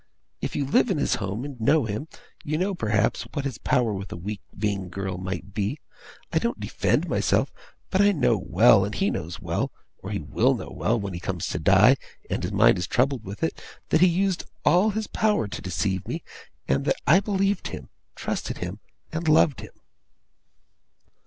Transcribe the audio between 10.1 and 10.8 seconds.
will know